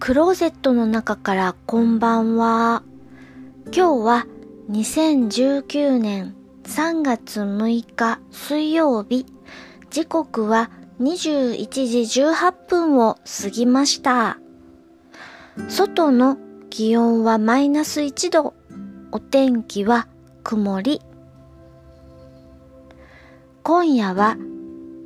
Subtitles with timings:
[0.00, 2.84] クローゼットの中からこんばんは。
[3.66, 4.26] 今日は
[4.70, 9.26] 2019年3月6日水曜日。
[9.90, 14.38] 時刻は21時18分を過ぎました。
[15.68, 16.38] 外の
[16.70, 18.54] 気温はマイナス1度。
[19.10, 20.06] お天気は
[20.44, 21.02] 曇り。
[23.64, 24.36] 今夜は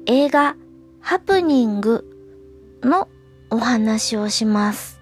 [0.06, 0.54] 映画
[1.00, 2.04] ハプニング
[2.82, 3.08] の
[3.52, 4.98] お話をします。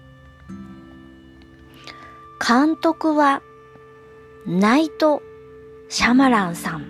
[2.45, 3.41] 監督は
[4.45, 5.21] ナイト・
[5.87, 6.85] シャマランさん。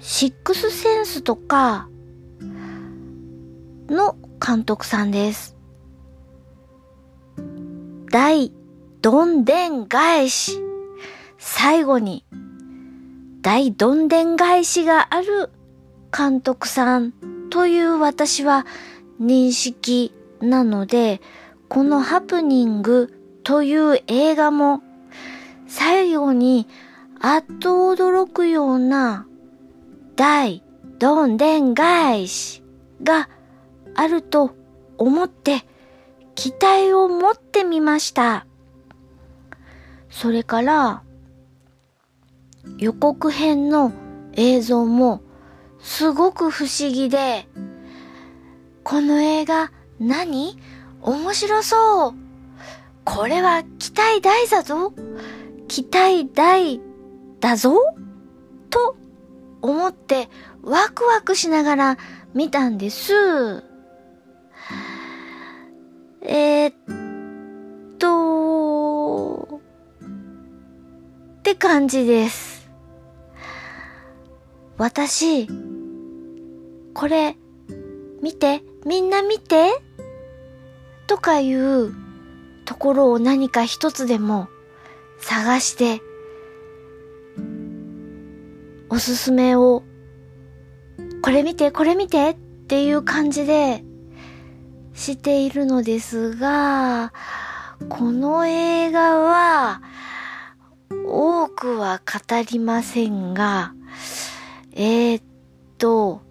[0.00, 1.88] シックスセンスとか
[3.88, 5.56] の監督さんです。
[8.10, 8.52] 大
[9.00, 10.60] どんでん返し。
[11.38, 12.24] 最後に
[13.42, 15.50] 大どんでん返しがある
[16.16, 17.12] 監督さん
[17.50, 18.66] という私は
[19.20, 21.20] 認識なので、
[21.68, 24.82] このハプニングという映画も
[25.66, 26.66] 最後に
[27.20, 29.26] あっと驚くような
[30.16, 30.62] 大
[30.98, 32.62] どんでん返し
[33.02, 33.28] が
[33.94, 34.54] あると
[34.98, 35.64] 思って
[36.34, 38.46] 期待を持ってみました。
[40.10, 41.02] それから
[42.78, 43.92] 予告編の
[44.32, 45.22] 映像も
[45.78, 47.46] すごく不思議で
[48.88, 50.56] この映画何？
[51.02, 52.14] 面白そう。
[53.04, 54.92] これは期待大だぞ。
[55.66, 56.80] 期待大
[57.40, 57.80] だぞ？
[58.70, 58.96] と
[59.60, 60.28] 思って
[60.62, 61.98] ワクワクしながら
[62.32, 63.64] 見たんです。
[66.22, 69.60] えー、っと、
[71.38, 72.70] って感じです。
[74.78, 75.48] 私、
[76.94, 77.36] これ、
[78.22, 79.82] 見て、みんな見て。
[81.06, 81.94] とかいう
[82.64, 84.48] ところを何か一つでも
[85.18, 86.02] 探して
[88.88, 89.84] おすすめを
[91.22, 93.84] これ見てこれ見てっていう感じで
[94.94, 97.12] しているのですが
[97.88, 99.82] この映画は
[101.06, 103.74] 多くは語りませんが
[104.72, 105.24] えー、っ
[105.78, 106.22] と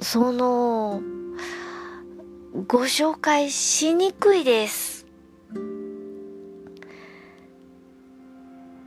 [0.00, 1.02] その
[2.54, 5.06] ご紹介しにくいです。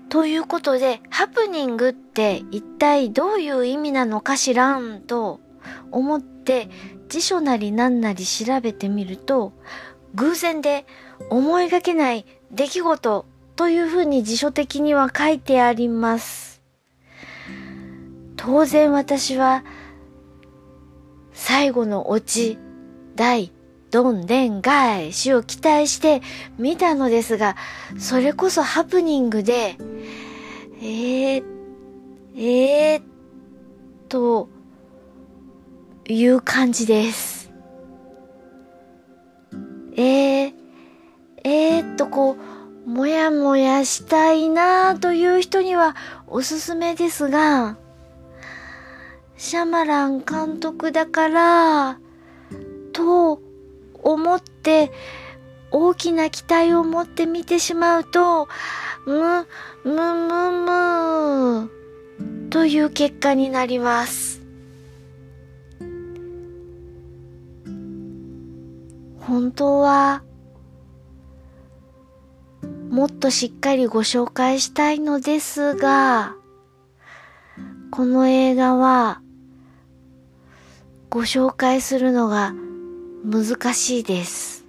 [0.10, 5.40] ということで、ハプニングって一体どういう意味なのかしらんと
[5.90, 6.70] 思って
[7.10, 9.52] 辞書なりなんなり調べてみると、
[10.14, 10.86] 偶然で
[11.32, 16.62] 思いがけない出来事というふうに辞書的には書いてあります。
[18.36, 19.64] 当然私は
[21.34, 22.60] 最後のオチ
[23.16, 23.55] 第
[23.96, 26.22] どんでん返しを期待して
[26.58, 27.56] 見たのですが、
[27.98, 29.78] それこそハプニングで、
[30.82, 31.44] えー、
[32.36, 33.02] えー、
[34.10, 34.50] と
[36.10, 37.54] いう感じです。
[39.96, 40.54] えー、
[41.46, 42.36] えー、っとこ
[42.86, 45.96] う、もやもやしたいなという人には
[46.28, 47.78] おすすめですが、
[49.38, 51.98] シャマラン監督だから、
[52.92, 53.45] と
[54.06, 54.92] 思って
[55.72, 58.48] 大きな期待を持って見てしまうと、
[59.06, 59.48] む、
[59.84, 60.52] むむ
[61.66, 61.72] む、
[62.50, 64.42] という結果になります。
[69.20, 70.24] 本当は、
[72.90, 76.36] もっとしっかりご紹介したいのですが、
[77.92, 79.20] この映画は、
[81.10, 82.54] ご紹介するのが
[83.26, 84.66] 難しいです。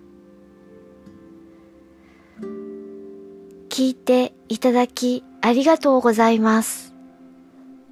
[3.69, 6.94] 聞いていただきありがとうございます。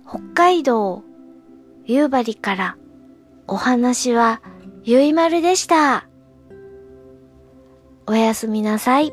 [0.09, 1.03] 北海道
[1.85, 2.77] 夕張から
[3.47, 4.41] お話は
[4.85, 6.09] ゆいまるでした。
[8.07, 9.13] おやすみなさい。